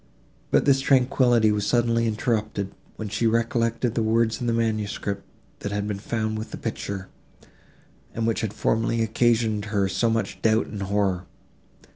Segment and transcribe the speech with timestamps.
[0.49, 5.23] But this tranquillity was suddenly interrupted, when she recollected the words in the manuscript,
[5.59, 7.07] that had been found with this picture,
[8.15, 11.27] and which had formerly occasioned her so much doubt and horror.